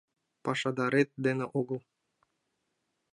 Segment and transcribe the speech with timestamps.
[0.43, 1.79] —Пашадарет дене огыл.